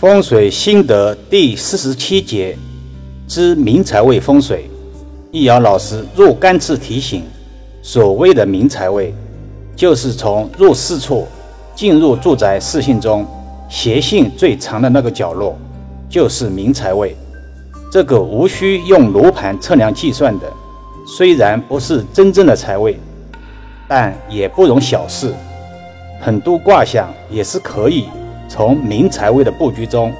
[0.00, 2.56] 风水心得第四十七节
[3.28, 4.64] 之明财位风水。
[5.30, 7.22] 易遥老师若干次提醒，
[7.82, 9.12] 所谓的明财位，
[9.76, 11.28] 就是从入室处
[11.74, 13.26] 进入住宅视线中
[13.68, 15.54] 斜性最长的那个角落，
[16.08, 17.14] 就是明财位。
[17.92, 20.50] 这个无需用罗盘测量计算的，
[21.06, 22.98] 虽然不是真正的财位，
[23.86, 25.30] 但也不容小视。
[26.22, 28.06] 很多卦象也是可以。
[28.50, 30.12] 从明财位的布局中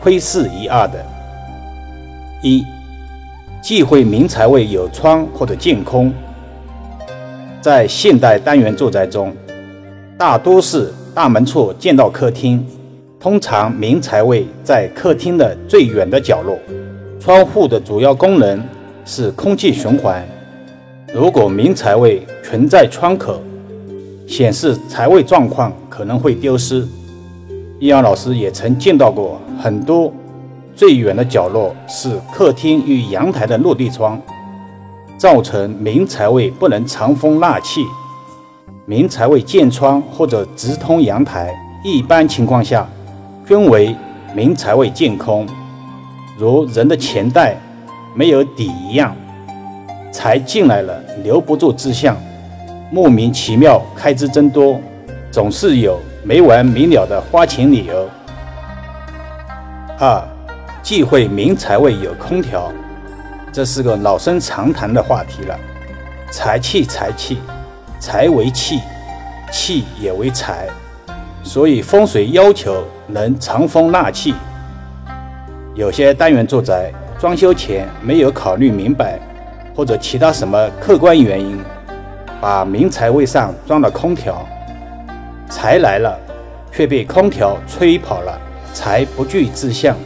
[0.00, 1.04] 窥视一二的。
[2.42, 2.64] 一，
[3.60, 6.10] 忌讳明财位有窗或者见空。
[7.60, 9.36] 在现代单元住宅中，
[10.16, 12.66] 大多是大门处见到客厅，
[13.20, 16.58] 通常明财位在客厅的最远的角落。
[17.20, 18.62] 窗户的主要功能
[19.04, 20.26] 是空气循环。
[21.12, 23.42] 如果明财位存在窗口，
[24.26, 26.86] 显示财位状况可能会丢失。
[27.80, 30.12] 易阳老师也曾见到过很多
[30.76, 34.20] 最远的角落是客厅与阳台的落地窗，
[35.18, 37.84] 造成明财位不能藏风纳气。
[38.86, 41.52] 明财位见窗或者直通阳台，
[41.84, 42.88] 一般情况下
[43.46, 43.94] 均为
[44.34, 45.46] 明财位见空，
[46.38, 47.56] 如人的钱袋
[48.14, 49.16] 没有底一样，
[50.12, 52.16] 财进来了留不住之象，
[52.92, 54.78] 莫名其妙开支增多，
[55.32, 55.98] 总是有。
[56.26, 58.08] 没完没了的花钱理由。
[59.98, 60.22] 二，
[60.82, 62.72] 忌讳明财位有空调，
[63.52, 65.54] 这是个老生常谈的话题了。
[66.30, 67.40] 财气，财气，
[68.00, 68.80] 财为气，
[69.52, 70.66] 气也为财，
[71.42, 74.34] 所以风水要求能藏风纳气。
[75.74, 79.20] 有些单元住宅装修前没有考虑明白，
[79.76, 81.60] 或者其他什么客观原因，
[82.40, 84.42] 把明财位上装了空调。
[85.48, 86.18] 财来了，
[86.72, 88.40] 却被空调吹跑了，
[88.72, 89.96] 财不聚自向。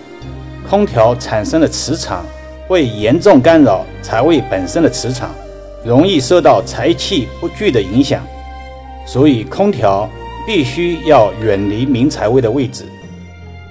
[0.68, 2.24] 空调产生的磁场
[2.66, 5.30] 会严重干扰财位本身的磁场，
[5.84, 8.22] 容易受到财气不聚的影响。
[9.06, 10.06] 所以空调
[10.46, 12.84] 必须要远离明财位的位置。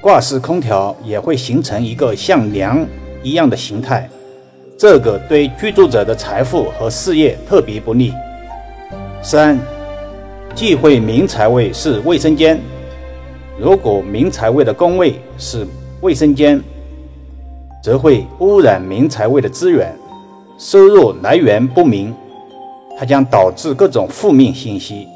[0.02, 2.84] 挂式空调也会形成一个像梁
[3.22, 4.10] 一样的形态，
[4.78, 8.14] 这个对居住者的财富和事业特别不利。
[9.22, 9.60] 三。
[10.58, 12.60] 忌讳明财位是卫生间。
[13.60, 15.68] 如果明财位的宫位是
[16.02, 16.60] 卫生间，
[17.84, 19.96] 则会污染明财位的资源，
[20.58, 22.12] 收入来源不明，
[22.98, 25.08] 它将导致各种负面信息，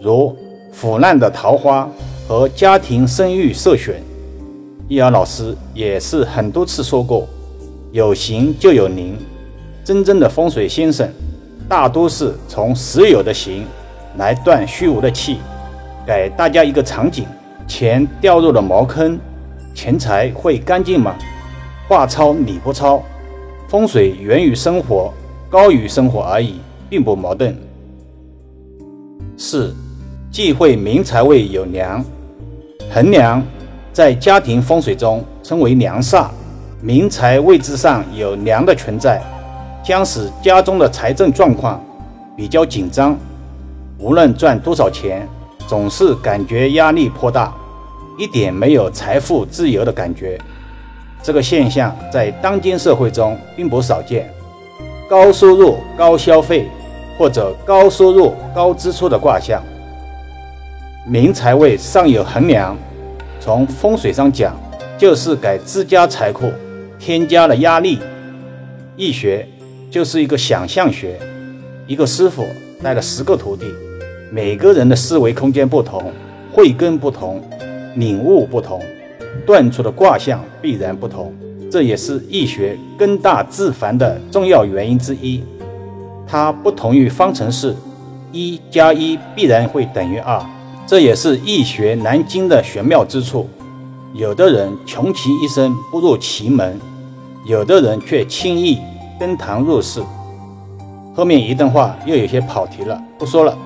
[0.00, 0.32] 如
[0.70, 1.90] 腐烂的桃花
[2.28, 4.00] 和家庭声誉受损。
[4.86, 7.26] 易阳老师也是很多次说过，
[7.90, 9.18] 有形就有灵，
[9.82, 11.12] 真正的风水先生，
[11.68, 13.64] 大多是从实有的形。
[14.18, 15.38] 来断虚无的气，
[16.06, 17.26] 给大家一个场景：
[17.66, 19.18] 钱掉入了茅坑，
[19.74, 21.14] 钱财会干净吗？
[21.88, 23.02] 话糙理不糙，
[23.68, 25.12] 风水源于生活，
[25.48, 27.56] 高于生活而已，并不矛盾。
[29.36, 29.74] 四，
[30.30, 32.04] 忌讳明财位有梁，
[32.90, 33.42] 横梁
[33.92, 36.28] 在家庭风水中称为梁煞，
[36.80, 39.22] 明财位置上有梁的存在，
[39.84, 41.84] 将使家中的财政状况
[42.36, 43.16] 比较紧张。
[43.98, 45.26] 无论赚多少钱，
[45.66, 47.52] 总是感觉压力颇大，
[48.18, 50.38] 一点没有财富自由的感觉。
[51.22, 54.30] 这个现象在当今社会中并不少见。
[55.08, 56.68] 高收入高消费，
[57.16, 59.62] 或者高收入高支出的卦象，
[61.06, 62.76] 明财位上有横梁，
[63.40, 64.54] 从风水上讲，
[64.98, 66.52] 就是给自家财库
[66.98, 67.98] 添加了压力。
[68.94, 69.48] 易学
[69.90, 71.18] 就是一个想象学，
[71.86, 72.44] 一个师傅
[72.82, 73.64] 带了十个徒弟。
[74.30, 76.12] 每个人的思维空间不同，
[76.52, 77.40] 慧根不同，
[77.94, 78.80] 领悟不同，
[79.46, 81.32] 断出的卦象必然不同。
[81.70, 85.42] 这也是易学根大自繁的重要原因之一。
[86.26, 87.74] 它不同于方程式，
[88.32, 90.44] 一加一必然会等于二。
[90.86, 93.48] 这也是易学难精的玄妙之处。
[94.14, 96.80] 有的人穷其一生不入奇门，
[97.44, 98.78] 有的人却轻易
[99.20, 100.02] 登堂入室。
[101.14, 103.56] 后面一段话又有些跑题了，不说了。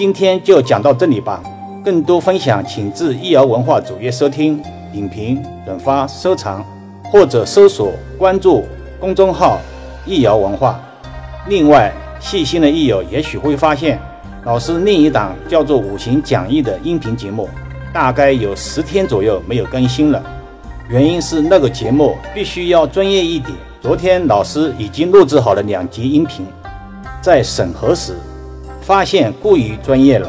[0.00, 1.42] 今天就讲到这里吧。
[1.84, 4.58] 更多分享，请至易瑶文化主页收听、
[4.90, 6.64] 点评、转发、收藏，
[7.12, 8.64] 或者搜索关注
[8.98, 9.58] 公众号
[10.08, 10.80] “易瑶文化”。
[11.50, 14.00] 另外，细心的易友也许会发现，
[14.46, 17.46] 老师另一档叫做《五行讲义》的音频节目，
[17.92, 20.22] 大概有十天左右没有更新了。
[20.88, 23.52] 原因是那个节目必须要专业一点。
[23.82, 26.46] 昨天老师已经录制好了两集音频，
[27.20, 28.14] 在审核时。
[28.80, 30.28] 发现过于专业了，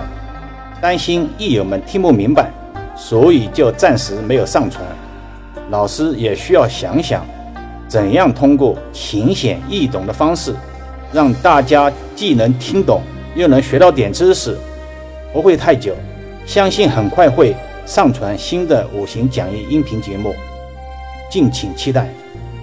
[0.82, 2.52] 担心益友们听不明白，
[2.96, 4.84] 所以就暂时没有上传。
[5.70, 7.26] 老师也需要想想，
[7.88, 10.54] 怎样通过浅显易懂的方式，
[11.14, 13.02] 让大家既能听懂，
[13.36, 14.58] 又能学到点知识。
[15.34, 15.96] 不会太久，
[16.46, 17.56] 相信很快会
[17.86, 20.34] 上传新的五行讲义音频节目，
[21.30, 22.21] 敬请期待。